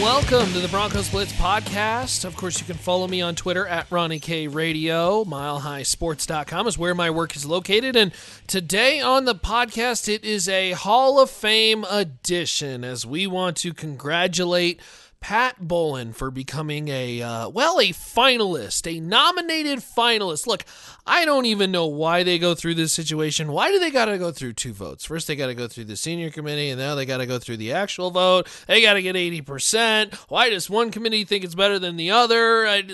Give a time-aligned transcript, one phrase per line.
[0.00, 2.26] Welcome to the Broncos Blitz podcast.
[2.26, 5.24] Of course, you can follow me on Twitter at Ronnie K Radio.
[5.24, 7.96] MileHighSports.com is where my work is located.
[7.96, 8.12] And
[8.46, 13.72] today on the podcast, it is a Hall of Fame edition as we want to
[13.72, 14.80] congratulate
[15.20, 20.46] Pat Bowlen for becoming a, uh, well, a finalist, a nominated finalist.
[20.46, 20.64] Look,
[21.06, 23.52] I don't even know why they go through this situation.
[23.52, 25.04] Why do they got to go through two votes?
[25.04, 27.38] First, they got to go through the senior committee, and now they got to go
[27.38, 28.48] through the actual vote.
[28.66, 30.14] They got to get 80%.
[30.28, 32.66] Why does one committee think it's better than the other?
[32.66, 32.84] I,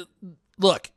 [0.58, 0.90] look,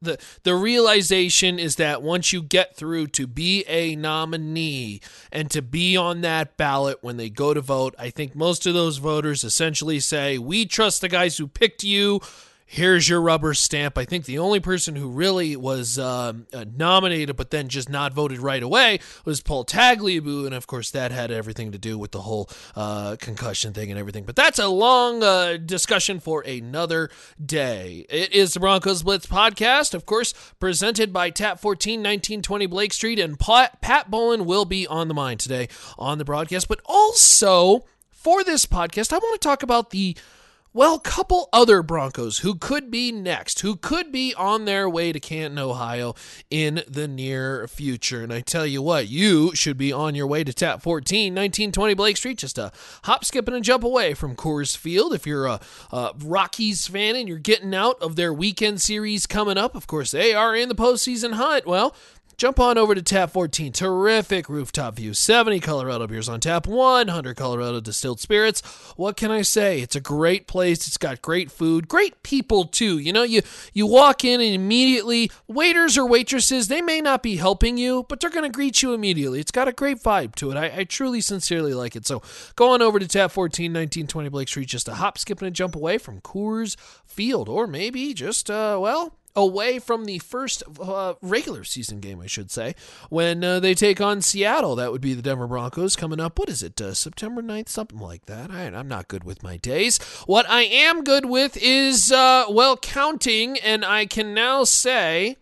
[0.00, 5.00] the the realization is that once you get through to be a nominee
[5.32, 8.74] and to be on that ballot when they go to vote, I think most of
[8.74, 12.20] those voters essentially say, "We trust the guys who picked you
[12.70, 13.96] here's your rubber stamp.
[13.96, 18.12] I think the only person who really was um, uh, nominated but then just not
[18.12, 22.12] voted right away was Paul Tagliabue, and of course that had everything to do with
[22.12, 24.24] the whole uh, concussion thing and everything.
[24.24, 27.08] But that's a long uh, discussion for another
[27.44, 28.04] day.
[28.10, 33.18] It is the Broncos Blitz podcast, of course, presented by Tap 14 1920 Blake Street,
[33.18, 36.68] and Pat, Pat Bowlen will be on the mind today on the broadcast.
[36.68, 40.14] But also for this podcast, I want to talk about the
[40.78, 45.18] well, couple other Broncos who could be next, who could be on their way to
[45.18, 46.14] Canton, Ohio
[46.50, 48.22] in the near future.
[48.22, 51.94] And I tell you what, you should be on your way to Tap 14, 1920
[51.94, 52.70] Blake Street, just a
[53.02, 55.12] hop, skip, and a jump away from Coors Field.
[55.12, 55.58] If you're a,
[55.90, 60.12] a Rockies fan and you're getting out of their weekend series coming up, of course,
[60.12, 61.66] they are in the postseason hunt.
[61.66, 61.92] Well,
[62.38, 63.72] Jump on over to Tap 14.
[63.72, 65.12] Terrific rooftop view.
[65.12, 68.60] 70 Colorado beers on tap, 100 Colorado distilled spirits.
[68.94, 69.80] What can I say?
[69.80, 70.86] It's a great place.
[70.86, 72.96] It's got great food, great people too.
[72.98, 73.42] You know, you
[73.72, 78.20] you walk in and immediately waiters or waitresses, they may not be helping you, but
[78.20, 79.40] they're going to greet you immediately.
[79.40, 80.56] It's got a great vibe to it.
[80.56, 82.06] I, I truly sincerely like it.
[82.06, 82.22] So,
[82.54, 85.50] go on over to Tap 14 1920 Blake Street just a hop, skip and a
[85.50, 91.14] jump away from Coors Field or maybe just uh well, away from the first uh,
[91.22, 92.74] regular season game, I should say,
[93.08, 94.74] when uh, they take on Seattle.
[94.76, 96.38] That would be the Denver Broncos coming up.
[96.38, 97.68] What is it, uh, September 9th?
[97.68, 98.50] Something like that.
[98.50, 99.98] I, am not good with my days.
[100.26, 105.36] What I am good with is, uh, well, counting, and I can now say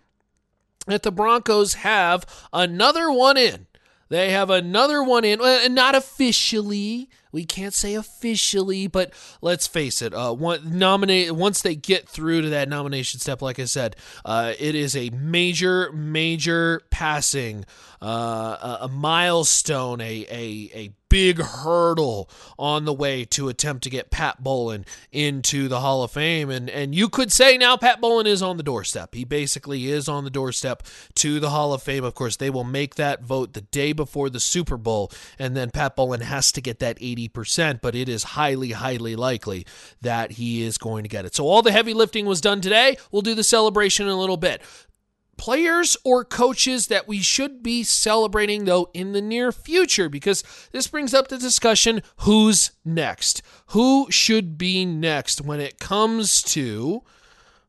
[0.86, 3.66] that the Broncos have another one in.
[4.08, 7.08] They have another one in, and not officially.
[7.36, 10.14] We can't say officially, but let's face it.
[10.14, 14.54] Uh, one, nominate once they get through to that nomination step, like I said, uh,
[14.58, 17.66] it is a major, major passing,
[18.00, 22.28] uh, a milestone, a a a big hurdle
[22.58, 26.50] on the way to attempt to get Pat Bowlen into the Hall of Fame.
[26.50, 29.14] And and you could say now Pat Bowlen is on the doorstep.
[29.14, 30.82] He basically is on the doorstep
[31.16, 32.04] to the Hall of Fame.
[32.04, 35.70] Of course, they will make that vote the day before the Super Bowl, and then
[35.70, 39.66] Pat Bowlen has to get that 80%, but it is highly, highly likely
[40.00, 41.34] that he is going to get it.
[41.34, 42.96] So all the heavy lifting was done today.
[43.10, 44.62] We'll do the celebration in a little bit
[45.36, 50.42] players or coaches that we should be celebrating, though, in the near future, because
[50.72, 53.42] this brings up the discussion who's next?
[53.68, 57.02] Who should be next when it comes to.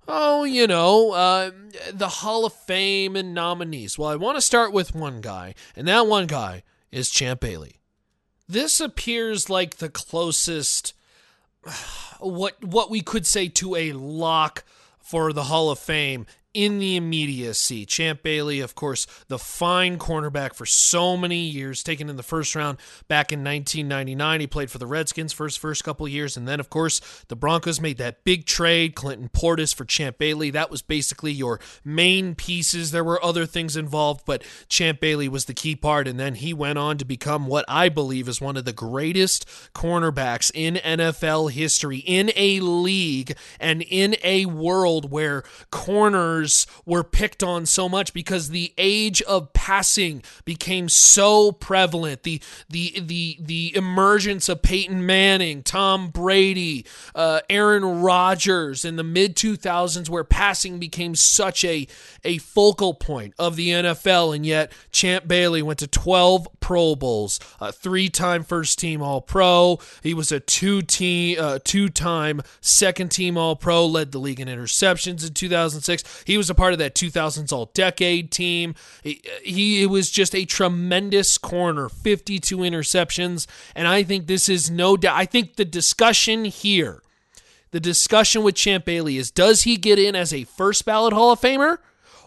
[0.07, 1.51] Oh, you know, uh,
[1.91, 3.97] the Hall of Fame and nominees.
[3.97, 7.81] Well, I want to start with one guy, and that one guy is Champ Bailey.
[8.47, 10.94] This appears like the closest,
[12.19, 14.63] what what we could say to a lock
[14.97, 16.25] for the Hall of Fame
[16.57, 17.85] in the immediacy.
[17.85, 22.56] Champ Bailey, of course, the fine cornerback for so many years, taken in the first
[22.56, 24.40] round back in 1999.
[24.40, 27.79] He played for the Redskins first first couple years, and then of course the Broncos
[27.79, 30.50] made that big trade, Clinton Portis for Champ Bailey.
[30.50, 32.90] That was basically your main pieces.
[32.90, 36.55] There were other things involved, but Champ Bailey was the key part, and then he
[36.55, 41.52] went on to become what I believe is one of the greatest cornerbacks in NFL
[41.52, 46.47] history, in a league and in a world where corners
[46.85, 52.23] were picked on so much because the age of passing became so prevalent.
[52.23, 56.85] The the the the emergence of Peyton Manning, Tom Brady,
[57.16, 61.88] uh, Aaron Rodgers in the mid 2000s, where passing became such a
[62.23, 67.40] a focal point of the NFL, and yet Champ Bailey went to 12 Pro Bowls,
[67.59, 69.79] a three-time first team All Pro.
[70.03, 74.47] He was a two team uh, two-time second team All Pro, led the league in
[74.47, 76.23] interceptions in 2006.
[76.26, 78.75] He he was a part of that 2000s All Decade team.
[79.01, 84.97] He, he was just a tremendous corner, 52 interceptions, and I think this is no
[84.97, 85.17] doubt.
[85.17, 87.01] I think the discussion here,
[87.72, 91.31] the discussion with Champ Bailey is: Does he get in as a first ballot Hall
[91.31, 91.79] of Famer?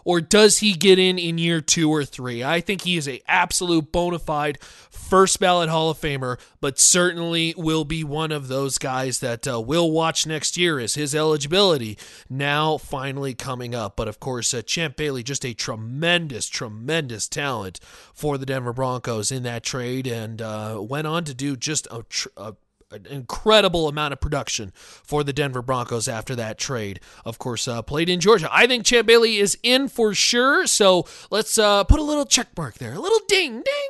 [0.03, 2.43] Or does he get in in year two or three?
[2.43, 7.53] I think he is a absolute bona fide first ballot Hall of Famer, but certainly
[7.57, 11.97] will be one of those guys that uh, we'll watch next year as his eligibility
[12.29, 13.95] now finally coming up.
[13.95, 17.79] But of course, uh, Champ Bailey, just a tremendous, tremendous talent
[18.13, 22.03] for the Denver Broncos in that trade, and uh, went on to do just a,
[22.07, 22.55] tr- a
[22.91, 26.99] an incredible amount of production for the Denver Broncos after that trade.
[27.25, 28.49] Of course, uh, played in Georgia.
[28.51, 30.67] I think Champ Bailey is in for sure.
[30.67, 33.89] So let's uh, put a little check mark there, a little ding, ding.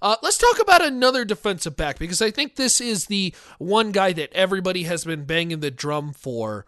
[0.00, 4.12] Uh, let's talk about another defensive back because I think this is the one guy
[4.12, 6.66] that everybody has been banging the drum for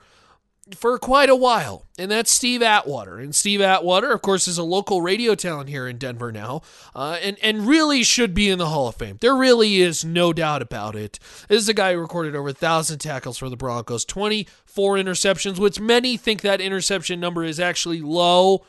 [0.74, 3.18] for quite a while, and that's Steve Atwater.
[3.18, 6.62] And Steve Atwater, of course, is a local radio talent here in Denver now,
[6.94, 9.18] uh, and and really should be in the Hall of Fame.
[9.20, 11.18] There really is no doubt about it.
[11.48, 14.96] This is a guy who recorded over a thousand tackles for the Broncos, twenty four
[14.96, 18.64] interceptions, which many think that interception number is actually low.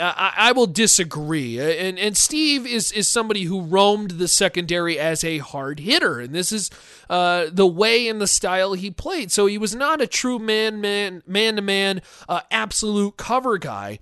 [0.00, 1.60] I, I, will disagree.
[1.60, 6.34] And and Steve is is somebody who roamed the secondary as a hard hitter, and
[6.34, 6.70] this is
[7.10, 9.30] uh, the way and the style he played.
[9.30, 12.00] So he was not a true man man man to man
[12.50, 13.98] absolute cover guy,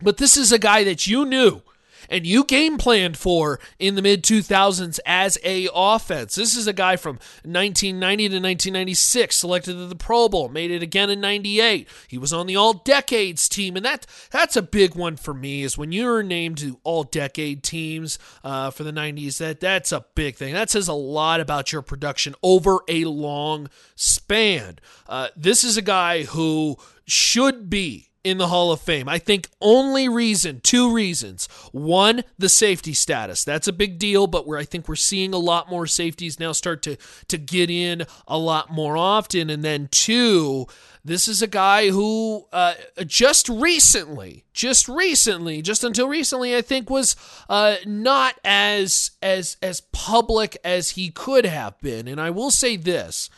[0.00, 1.62] but this is a guy that you knew
[2.10, 6.34] and you game planned for in the mid 2000s as a offense.
[6.34, 7.14] This is a guy from
[7.44, 11.88] 1990 to 1996, selected to the Pro Bowl, made it again in 98.
[12.08, 15.62] He was on the All Decades team, and that that's a big one for me.
[15.62, 19.38] Is when you're named to All Decade teams uh, for the 90s.
[19.38, 20.52] That that's a big thing.
[20.52, 24.78] That says a lot about your production over a long span.
[25.08, 29.08] Uh, this is a guy who should be in the Hall of Fame.
[29.08, 31.48] I think only reason, two reasons.
[31.72, 33.44] One, the safety status.
[33.44, 36.52] That's a big deal, but where I think we're seeing a lot more safeties now
[36.52, 36.96] start to
[37.28, 39.48] to get in a lot more often.
[39.48, 40.66] And then two,
[41.02, 42.74] this is a guy who uh,
[43.06, 47.16] just recently, just recently, just until recently, I think was
[47.48, 52.06] uh, not as as as public as he could have been.
[52.06, 53.30] And I will say this.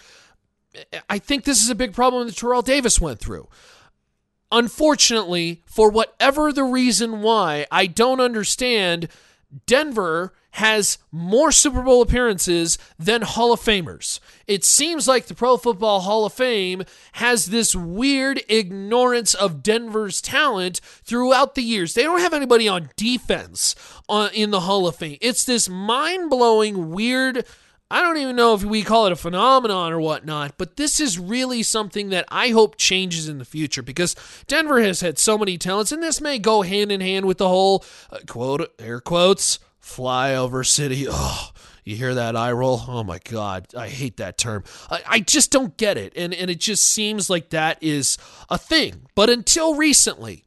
[1.08, 3.46] I think this is a big problem that Terrell Davis went through
[4.52, 9.08] unfortunately, for whatever the reason why, I don't understand,
[9.66, 14.20] Denver has more Super Bowl appearances than Hall of Famers.
[14.46, 20.20] It seems like the Pro Football Hall of Fame has this weird ignorance of Denver's
[20.20, 21.94] talent throughout the years.
[21.94, 23.74] They don't have anybody on defense
[24.10, 25.16] uh, in the Hall of Fame.
[25.22, 27.46] It's this mind blowing, weird
[27.92, 31.18] I don't even know if we call it a phenomenon or whatnot, but this is
[31.18, 34.16] really something that I hope changes in the future because
[34.46, 37.50] Denver has had so many talents, and this may go hand in hand with the
[37.50, 41.06] whole uh, quote air quotes flyover city.
[41.06, 41.50] Oh,
[41.84, 42.80] you hear that eye roll?
[42.88, 44.64] Oh my God, I hate that term.
[44.90, 48.16] I, I just don't get it, and and it just seems like that is
[48.48, 49.02] a thing.
[49.14, 50.46] But until recently,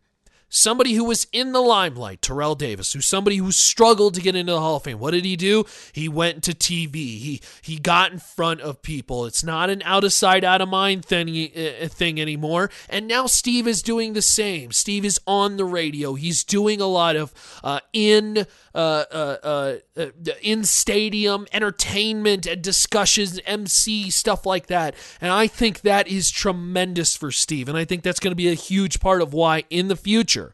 [0.55, 4.53] somebody who was in the limelight, Terrell Davis, who's somebody who struggled to get into
[4.53, 4.99] the Hall of Fame.
[4.99, 5.65] What did he do?
[5.91, 6.93] He went to TV.
[6.93, 9.25] He he got in front of people.
[9.25, 12.69] It's not an out of sight, out of mind thing, uh, thing anymore.
[12.89, 14.71] And now Steve is doing the same.
[14.71, 16.13] Steve is on the radio.
[16.13, 20.05] He's doing a lot of uh, in uh, uh, uh,
[20.41, 24.95] in stadium entertainment and discussions, MC stuff like that.
[25.21, 27.69] And I think that is tremendous for Steve.
[27.69, 30.53] And I think that's going to be a huge part of why in the future,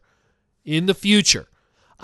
[0.64, 1.48] in the future,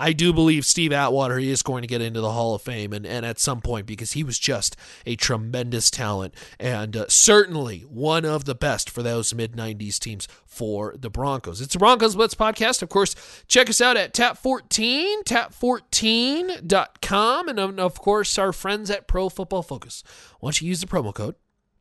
[0.01, 3.05] I do believe Steve Atwater is going to get into the Hall of Fame and,
[3.05, 8.23] and at some point because he was just a tremendous talent and uh, certainly one
[8.23, 11.59] of the best for those mid 90s teams for the Broncos.
[11.59, 12.81] It's the Broncos Blitz podcast.
[12.81, 13.13] Of course,
[13.49, 20.01] check us out at tap14, tap14.com, and of course, our friends at Pro Football Focus.
[20.39, 21.35] Why don't you use the promo code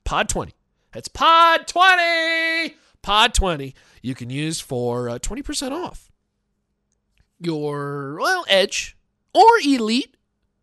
[0.04, 0.50] POD20?
[0.92, 2.74] That's POD20!
[3.00, 6.07] POD20 you can use for uh, 20% off
[7.40, 8.96] your, well, Edge
[9.34, 10.14] or Elite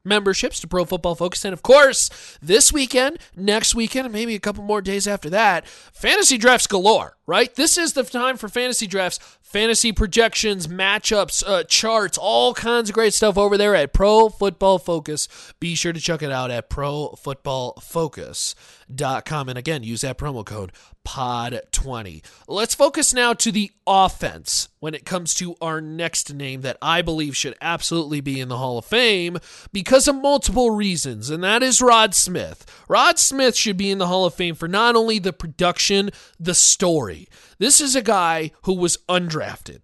[0.06, 1.44] memberships to Pro Football Focus.
[1.44, 5.68] And of course, this weekend, next weekend, and maybe a couple more days after that,
[5.68, 7.54] fantasy drafts galore, right?
[7.56, 12.94] This is the time for fantasy drafts, fantasy projections, matchups, uh, charts, all kinds of
[12.94, 15.28] great stuff over there at Pro Football Focus.
[15.60, 19.50] Be sure to check it out at profootballfocus.com.
[19.50, 20.72] And again, use that promo code
[21.06, 22.24] POD20.
[22.48, 27.02] Let's focus now to the offense when it comes to our next name that I
[27.02, 29.38] believe should absolutely be in the Hall of Fame
[29.72, 32.66] because of multiple reasons, and that is Rod Smith.
[32.90, 36.10] Rod Smith should be in the Hall of Fame for not only the production,
[36.40, 37.30] the story.
[37.58, 39.80] This is a guy who was undrafted.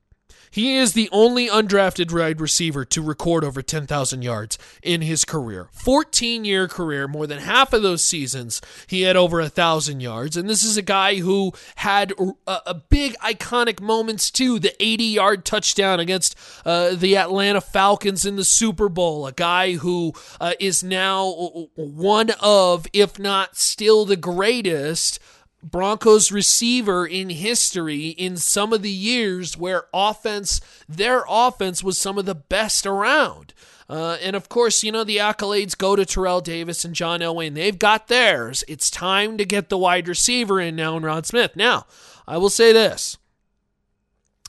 [0.51, 5.69] He is the only undrafted wide receiver to record over 10,000 yards in his career.
[5.71, 10.35] 14 year career, more than half of those seasons, he had over 1,000 yards.
[10.35, 14.59] And this is a guy who had a, a big iconic moments too.
[14.59, 19.25] The 80 yard touchdown against uh, the Atlanta Falcons in the Super Bowl.
[19.25, 25.17] A guy who uh, is now one of, if not still the greatest
[25.63, 32.17] Broncos receiver in history in some of the years where offense, their offense was some
[32.17, 33.53] of the best around.
[33.89, 37.47] Uh, and of course, you know, the accolades go to Terrell Davis and John Elway,
[37.47, 38.63] and they've got theirs.
[38.67, 41.55] It's time to get the wide receiver in now in Rod Smith.
[41.57, 41.85] Now,
[42.25, 43.17] I will say this,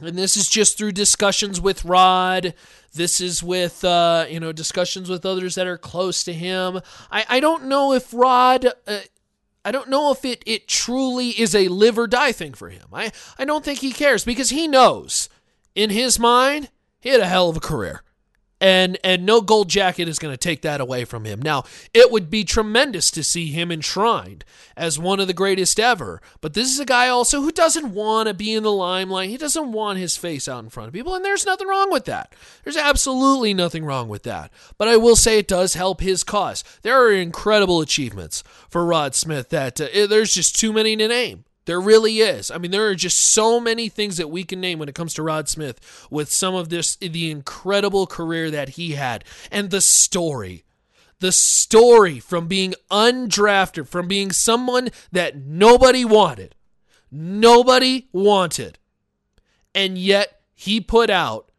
[0.00, 2.54] and this is just through discussions with Rod.
[2.94, 6.80] This is with, uh, you know, discussions with others that are close to him.
[7.10, 8.98] I, I don't know if Rod uh,
[9.64, 12.88] I don't know if it, it truly is a live or die thing for him.
[12.92, 15.28] I, I don't think he cares because he knows
[15.74, 18.02] in his mind he had a hell of a career
[18.62, 21.42] and and no gold jacket is going to take that away from him.
[21.42, 24.44] Now, it would be tremendous to see him enshrined
[24.76, 28.28] as one of the greatest ever, but this is a guy also who doesn't want
[28.28, 29.30] to be in the limelight.
[29.30, 32.04] He doesn't want his face out in front of people, and there's nothing wrong with
[32.04, 32.34] that.
[32.62, 34.52] There's absolutely nothing wrong with that.
[34.78, 36.62] But I will say it does help his cause.
[36.82, 41.44] There are incredible achievements for Rod Smith that uh, there's just too many to name.
[41.64, 42.50] There really is.
[42.50, 45.14] I mean, there are just so many things that we can name when it comes
[45.14, 49.80] to Rod Smith with some of this, the incredible career that he had and the
[49.80, 50.64] story.
[51.20, 56.56] The story from being undrafted, from being someone that nobody wanted.
[57.12, 58.78] Nobody wanted.
[59.72, 61.51] And yet he put out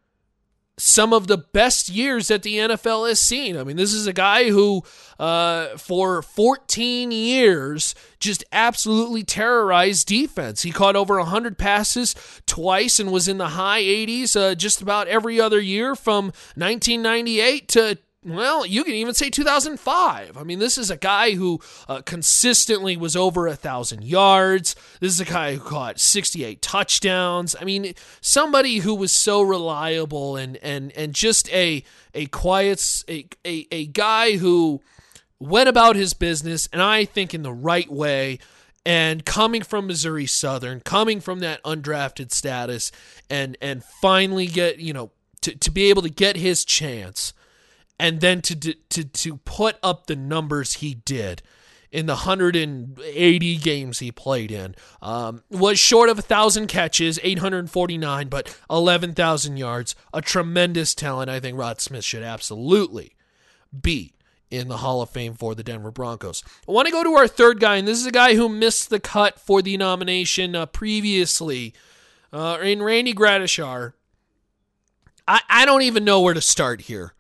[0.86, 3.56] some of the best years that the NFL has seen.
[3.56, 4.84] I mean, this is a guy who,
[5.18, 10.64] uh, for 14 years, just absolutely terrorized defense.
[10.64, 15.08] He caught over 100 passes twice and was in the high 80s uh, just about
[15.08, 16.26] every other year from
[16.56, 20.38] 1998 to well, you can even say 2005.
[20.38, 24.76] I mean, this is a guy who uh, consistently was over a thousand yards.
[25.00, 27.56] This is a guy who caught 68 touchdowns.
[27.60, 33.26] I mean, somebody who was so reliable and and and just a a quiet a
[33.46, 34.82] a, a guy who
[35.40, 38.40] went about his business, and I think in the right way.
[38.86, 42.92] And coming from Missouri Southern, coming from that undrafted status,
[43.30, 47.34] and and finally get you know to, to be able to get his chance
[48.04, 51.42] and then to to to put up the numbers he did
[51.90, 58.28] in the 180 games he played in um, was short of a thousand catches 849
[58.28, 61.30] but 11000 yards a tremendous talent.
[61.30, 63.16] I think rod smith should absolutely
[63.82, 64.14] be
[64.52, 66.44] in the hall of fame for the denver broncos.
[66.68, 68.90] I want to go to our third guy and this is a guy who missed
[68.90, 71.74] the cut for the nomination uh, previously
[72.34, 73.94] uh, in randy gradishar
[75.26, 77.14] I, I don't even know where to start here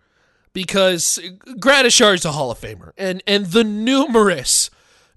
[0.54, 1.20] because
[1.60, 4.70] Gradishar is a Hall of Famer, and and the numerous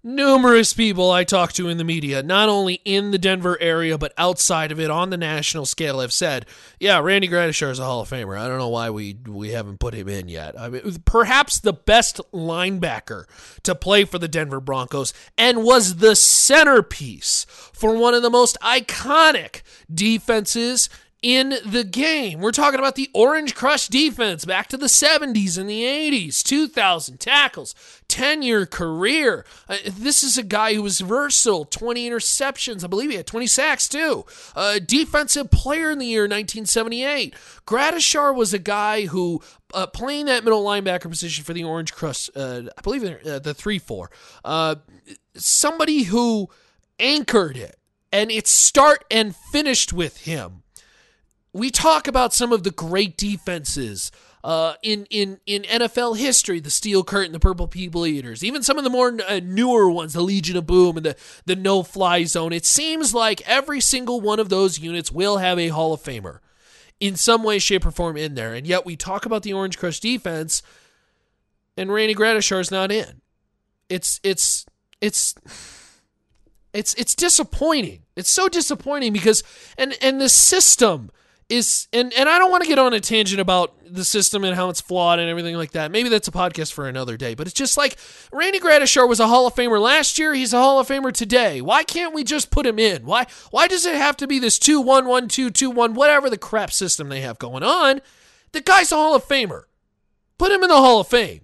[0.07, 4.15] numerous people I talk to in the media, not only in the Denver area but
[4.17, 6.47] outside of it on the national scale, have said,
[6.79, 9.81] "Yeah, Randy Gradishar is a Hall of Famer." I don't know why we we haven't
[9.81, 10.59] put him in yet.
[10.59, 13.25] I mean, perhaps the best linebacker
[13.65, 18.57] to play for the Denver Broncos, and was the centerpiece for one of the most
[18.63, 19.63] iconic
[19.93, 20.89] defenses
[21.23, 22.41] in the game.
[22.41, 27.19] We're talking about the Orange Crush defense back to the 70s and the 80s, 2,000
[27.19, 27.75] tackles,
[28.09, 29.45] 10 year career.
[29.69, 32.85] Uh, this is a guy who was versatile, 20 interceptions.
[32.85, 34.25] I believe he had 20 sacks too.
[34.55, 37.35] Uh, defensive player in the year 1978.
[37.67, 39.43] Gradishar was a guy who,
[39.73, 43.55] uh, playing that middle linebacker position for the Orange Crush, uh, I believe uh, the
[43.55, 44.11] 3 4,
[44.45, 44.75] uh,
[45.35, 46.51] somebody who
[47.01, 47.77] anchored it.
[48.13, 50.63] And it start and finished with him
[51.57, 54.13] we talk about some of the great defenses
[54.45, 58.79] uh, in in in NFL history, the Steel Curtain, the Purple People Eaters, even some
[58.79, 62.25] of the more uh, newer ones, the Legion of Boom and the the No Fly
[62.25, 62.53] Zone.
[62.53, 66.39] It seems like every single one of those units will have a Hall of Famer
[67.01, 69.79] in some way, shape, or form in there, and yet we talk about the Orange
[69.79, 70.63] Crush defense,
[71.77, 73.21] and Randy is not in.
[73.89, 74.67] It's it's
[75.01, 75.35] it's.
[76.73, 78.03] It's it's disappointing.
[78.17, 79.43] It's so disappointing because
[79.79, 81.11] and and the system
[81.49, 84.57] is and and I don't want to get on a tangent about the system and
[84.57, 85.93] how it's flawed and everything like that.
[85.93, 87.35] Maybe that's a podcast for another day.
[87.35, 87.97] But it's just like
[88.33, 90.35] Randy Gradishar was a Hall of Famer last year.
[90.35, 91.61] He's a Hall of Famer today.
[91.61, 93.07] Why can't we just put him in?
[93.07, 96.29] Why why does it have to be this two one one two two one whatever
[96.29, 98.01] the crap system they have going on?
[98.53, 99.65] The guy's a Hall of Famer.
[100.39, 101.43] Put him in the Hall of Fame.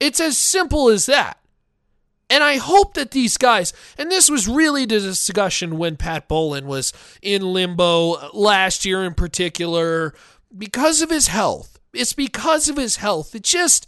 [0.00, 1.41] It's as simple as that.
[2.32, 6.64] And I hope that these guys, and this was really the discussion when Pat Bowlen
[6.64, 10.14] was in limbo last year in particular,
[10.56, 11.78] because of his health.
[11.92, 13.34] It's because of his health.
[13.34, 13.86] It just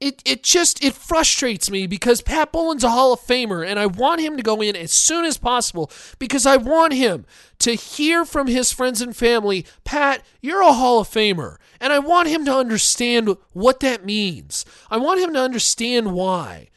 [0.00, 3.86] it it just it frustrates me because Pat Bowlen's a Hall of Famer and I
[3.86, 7.24] want him to go in as soon as possible because I want him
[7.60, 11.58] to hear from his friends and family, Pat, you're a Hall of Famer.
[11.80, 14.64] And I want him to understand what that means.
[14.90, 16.68] I want him to understand why.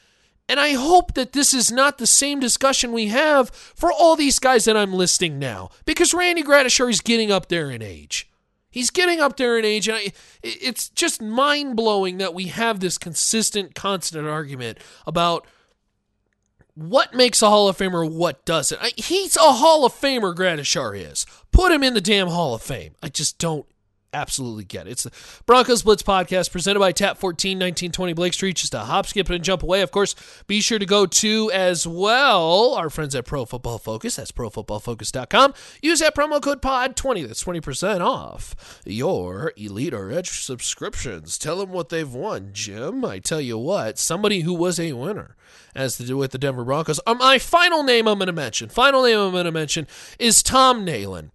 [0.49, 4.39] And I hope that this is not the same discussion we have for all these
[4.39, 8.27] guys that I'm listing now because Randy Gradishar is getting up there in age.
[8.71, 10.11] He's getting up there in age, and I,
[10.43, 15.45] it's just mind blowing that we have this consistent, constant argument about
[16.75, 18.81] what makes a Hall of Famer, what doesn't.
[18.81, 21.25] I, he's a Hall of Famer, Gradishar is.
[21.51, 22.95] Put him in the damn Hall of Fame.
[23.03, 23.65] I just don't
[24.13, 24.91] absolutely get it.
[24.91, 25.11] It's the
[25.45, 28.55] Broncos Blitz podcast presented by Tap 14 1920 Blake Street.
[28.55, 29.81] Just a hop, skip, and jump away.
[29.81, 30.15] Of course,
[30.47, 34.15] be sure to go to as well our friends at Pro Football Focus.
[34.15, 35.53] That's profootballfocus.com.
[35.81, 37.27] Use that promo code POD20.
[37.27, 41.37] That's 20% off your Elite or Edge subscriptions.
[41.37, 43.05] Tell them what they've won, Jim.
[43.05, 45.35] I tell you what, somebody who was a winner
[45.75, 46.99] as to do with the Denver Broncos.
[47.05, 49.87] Um, my final name I'm going to mention, final name I'm going to mention
[50.17, 51.31] is Tom Nalen.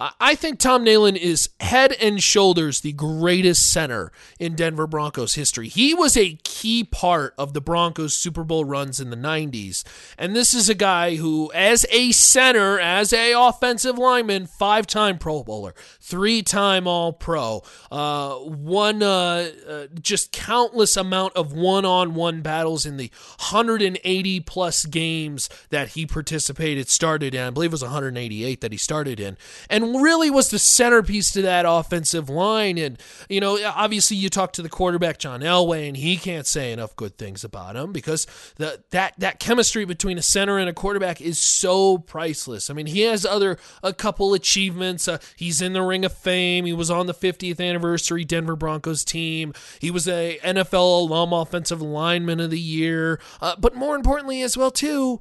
[0.00, 4.10] I think Tom Nalen is head and shoulders the greatest center
[4.40, 5.68] in Denver Broncos history.
[5.68, 9.84] He was a key part of the Broncos Super Bowl runs in the 90s.
[10.18, 15.16] And this is a guy who, as a center, as a offensive lineman, five time
[15.16, 21.84] Pro Bowler, three time All Pro, uh, one uh, uh, just countless amount of one
[21.84, 27.46] on one battles in the 180 plus games that he participated, started in.
[27.46, 29.36] I believe it was 188 that he started in.
[29.70, 32.78] And really was the centerpiece to that offensive line.
[32.78, 32.98] And,
[33.28, 36.96] you know, obviously you talk to the quarterback, John Elway, and he can't say enough
[36.96, 38.26] good things about him because
[38.56, 42.70] the, that, that chemistry between a center and a quarterback is so priceless.
[42.70, 45.08] I mean, he has other, a couple achievements.
[45.08, 46.64] Uh, he's in the Ring of Fame.
[46.64, 49.52] He was on the 50th anniversary Denver Broncos team.
[49.80, 53.20] He was a NFL alum offensive lineman of the year.
[53.40, 55.20] Uh, but more importantly, as well, too,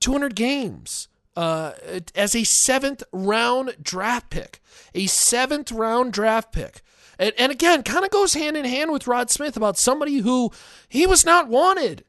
[0.00, 1.72] 200 games uh,
[2.14, 4.60] as a seventh round draft pick.
[4.94, 6.82] A seventh round draft pick.
[7.18, 10.50] And, and again, kind of goes hand in hand with Rod Smith about somebody who
[10.88, 12.04] he was not wanted.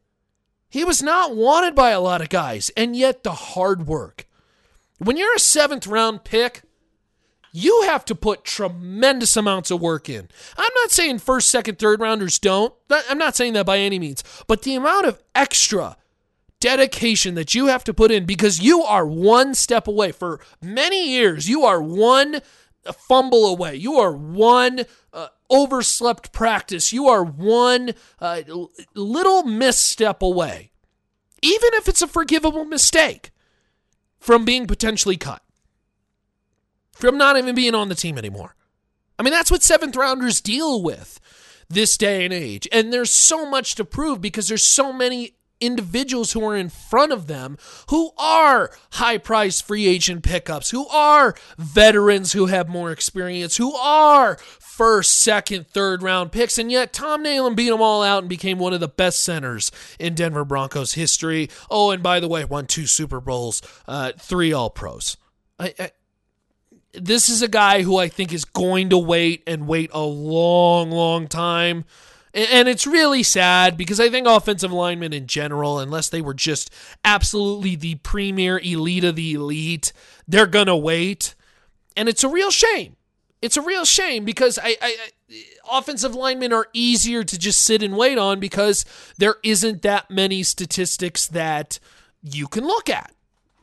[0.69, 4.27] He was not wanted by a lot of guys, and yet the hard work.
[4.97, 6.63] When you're a seventh round pick,
[7.51, 10.27] you have to put tremendous amounts of work in.
[10.57, 12.73] I'm not saying first, second, third rounders don't.
[12.89, 14.23] I'm not saying that by any means.
[14.47, 15.95] But the amount of extra
[16.65, 20.11] dedication that you have to put in because you are one step away.
[20.11, 22.41] For many years, you are one
[23.07, 23.75] fumble away.
[23.75, 26.91] You are one uh, overslept practice.
[26.91, 28.41] You are one uh,
[28.95, 30.71] little misstep away,
[31.43, 33.29] even if it's a forgivable mistake,
[34.19, 35.43] from being potentially cut,
[36.93, 38.55] from not even being on the team anymore.
[39.19, 41.19] I mean, that's what seventh rounders deal with
[41.69, 42.67] this day and age.
[42.71, 47.11] And there's so much to prove because there's so many individuals who are in front
[47.11, 47.57] of them
[47.89, 53.73] who are high price free agent pickups, who are veterans who have more experience, who
[53.75, 56.57] are first, second, third round picks.
[56.57, 59.71] And yet Tom Nalen beat them all out and became one of the best centers
[59.99, 61.49] in Denver Broncos history.
[61.69, 65.17] Oh, and by the way, won two Super Bowls, uh, three All Pros.
[65.57, 65.91] I, I,
[66.93, 70.91] this is a guy who I think is going to wait and wait a long,
[70.91, 71.85] long time
[72.35, 76.69] and it's really sad because I think offensive linemen in general, unless they were just
[77.05, 79.93] absolutely the premier elite of the elite,
[80.27, 81.33] they're going to wait.
[81.95, 82.97] And it's a real shame.
[83.41, 84.97] It's a real shame because I, I,
[85.71, 88.85] offensive linemen are easier to just sit and wait on because
[89.17, 91.79] there isn't that many statistics that
[92.21, 93.13] you can look at.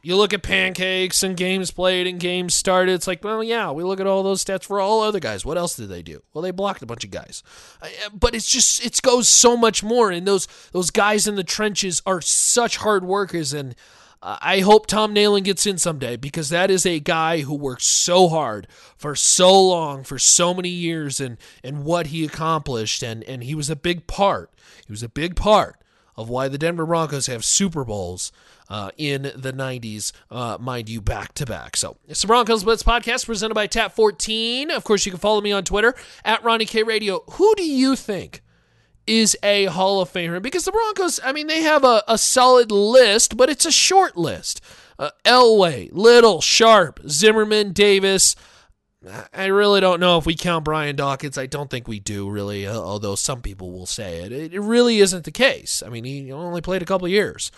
[0.04, 2.92] You look at pancakes and games played and games started.
[2.92, 5.44] It's like, well, yeah, we look at all those stats for all other guys.
[5.44, 6.22] What else did they do?
[6.34, 7.44] Well, they blocked a bunch of guys.
[7.80, 10.10] Uh, but it's just it goes so much more.
[10.10, 13.52] And those those guys in the trenches are such hard workers.
[13.52, 13.76] And
[14.20, 18.28] I hope Tom Nalen gets in someday because that is a guy who worked so
[18.28, 23.04] hard for so long, for so many years, and and what he accomplished.
[23.04, 24.50] And and he was a big part.
[24.84, 25.76] He was a big part
[26.16, 28.32] of why the Denver Broncos have Super Bowls
[28.72, 31.76] uh, in the 90s, uh, mind you, back to back.
[31.76, 34.70] So it's the Broncos Blitz podcast presented by Tap 14.
[34.70, 37.22] Of course, you can follow me on Twitter at Ronnie K Radio.
[37.32, 38.42] Who do you think?
[39.06, 42.70] Is a Hall of Famer because the Broncos, I mean, they have a, a solid
[42.70, 44.62] list, but it's a short list.
[44.98, 48.36] Uh, Elway, Little, Sharpe, Zimmerman, Davis.
[49.34, 51.36] I really don't know if we count Brian Dawkins.
[51.36, 54.32] I don't think we do, really, uh, although some people will say it.
[54.32, 55.82] It really isn't the case.
[55.84, 57.50] I mean, he only played a couple years.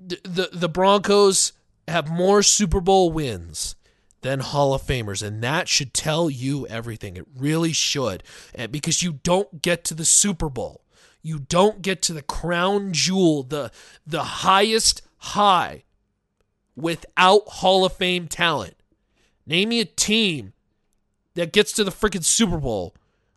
[0.00, 1.52] The, the, Broncos
[1.88, 3.74] have more Super Bowl wins
[4.20, 7.16] than Hall of Famers, and that should tell you everything.
[7.16, 8.22] It really should,
[8.70, 10.82] because you don't get to the Super Bowl.
[11.22, 13.70] You don't get to the crown jewel, the
[14.06, 15.84] the highest high,
[16.76, 18.76] without Hall of Fame talent.
[19.46, 20.52] Name me a team
[21.34, 22.94] that gets to the freaking Super Bowl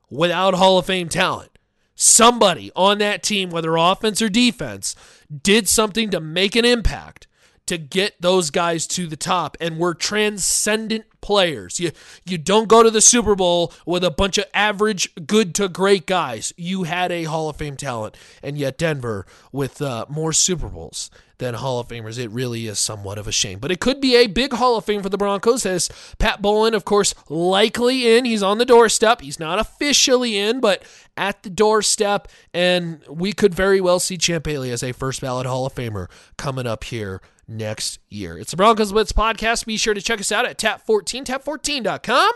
[0.09, 1.56] without Hall of Fame talent.
[1.99, 4.95] Somebody on that team, whether offense or defense,
[5.41, 7.25] did something to make an impact
[7.65, 11.79] to get those guys to the top and were transcendent players.
[11.79, 11.91] You
[12.23, 16.05] you don't go to the Super Bowl with a bunch of average good to great
[16.05, 16.53] guys.
[16.55, 21.09] You had a Hall of Fame talent and yet Denver with uh, more Super Bowls
[21.37, 22.17] than Hall of Famers.
[22.17, 23.59] It really is somewhat of a shame.
[23.59, 26.73] But it could be a big Hall of Fame for the Broncos, as Pat Bowlen,
[26.73, 28.25] of course, likely in.
[28.25, 29.21] He's on the doorstep.
[29.21, 30.83] He's not officially in, but
[31.15, 32.27] at the doorstep.
[32.53, 36.07] And we could very well see Champ Bailey as a first ballot Hall of Famer
[36.37, 38.37] coming up here next year.
[38.37, 39.65] It's the Broncos Blitz podcast.
[39.65, 42.31] Be sure to check us out at tap14, tap14.com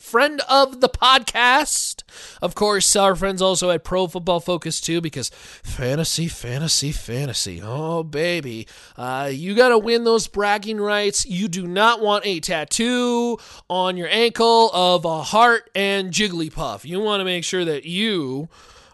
[0.00, 2.02] friend of the podcast.
[2.42, 7.60] Of course, our friends also at Pro Football Focus too, because fantasy, fantasy, fantasy.
[7.62, 8.66] Oh, baby.
[8.96, 11.26] Uh, you got to win those bragging rights.
[11.26, 16.84] You do not want a tattoo on your ankle of a heart and Jigglypuff.
[16.84, 18.48] You want to make sure that you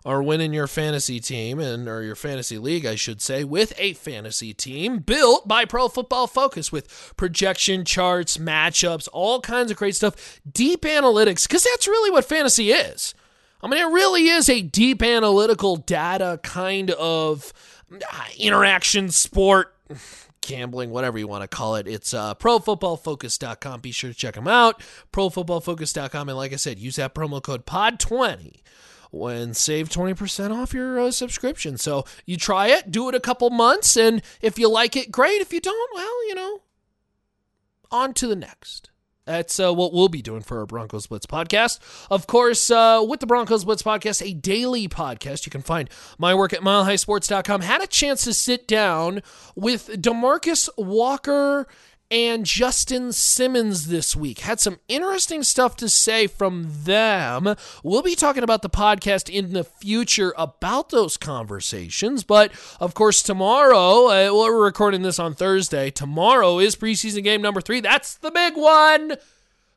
[0.07, 3.93] are winning your fantasy team and or your fantasy league, I should say, with a
[3.95, 9.97] fantasy team built by Pro Football Focus with projection charts, matchups, all kinds of great
[9.97, 13.15] stuff, deep analytics, because that's really what fantasy is.
[13.61, 17.53] I mean, it really is a deep analytical data kind of
[17.93, 19.75] uh, interaction sport
[20.41, 21.89] gambling, whatever you want to call it.
[21.89, 23.81] It's uh, profootballfocus.com.
[23.81, 24.81] Be sure to check them out.
[25.13, 26.29] Profootballfocus.com.
[26.29, 28.61] And like I said, use that promo code POD20
[29.11, 31.79] when save 20% off your uh, subscription.
[31.79, 35.41] So you try it, do it a couple months, and if you like it, great.
[35.41, 36.61] If you don't, well, you know,
[37.91, 38.91] on to the next.
[39.27, 41.81] That's uh, what we'll be doing for our Broncos Blitz podcast.
[42.11, 45.47] Of course, uh, with the Broncos Blitz podcast, a daily podcast.
[45.47, 47.61] You can find my work at milehighsports.com.
[47.63, 49.25] Had a chance to sit down
[49.57, 51.67] with Demarcus Walker
[52.11, 54.41] and Justin Simmons this week.
[54.41, 57.55] Had some interesting stuff to say from them.
[57.83, 62.25] We'll be talking about the podcast in the future about those conversations.
[62.25, 65.91] But of course, tomorrow, uh, we're recording this on Thursday.
[65.91, 67.81] Tomorrow is preseason game number three.
[67.81, 69.17] That's the big one.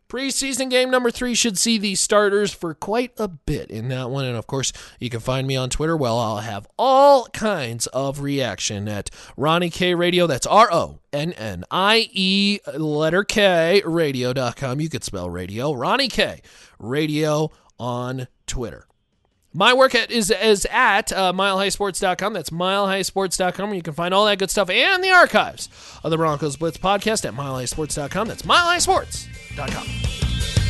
[0.09, 4.25] Preseason game number three should see the starters for quite a bit in that one.
[4.25, 5.95] And of course, you can find me on Twitter.
[5.95, 10.25] Well, I'll have all kinds of reaction at Ronnie K Radio.
[10.25, 14.81] That's R O N N I E letter K radio.com.
[14.81, 15.73] You could spell radio.
[15.73, 16.41] Ronnie K
[16.79, 18.88] Radio on Twitter.
[19.53, 22.33] My work at, is, is at uh, milehighsports.com.
[22.33, 25.69] That's milehighsports.com where you can find all that good stuff and the archives
[26.03, 28.27] of the Broncos Blitz podcast at milehighsports.com.
[28.27, 30.68] That's milehighsports.com.